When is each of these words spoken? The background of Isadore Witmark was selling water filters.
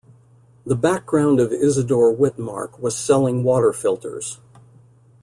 The 0.65 0.75
background 0.75 1.39
of 1.39 1.53
Isadore 1.53 2.11
Witmark 2.15 2.79
was 2.79 2.97
selling 2.97 3.43
water 3.43 3.71
filters. 3.71 4.39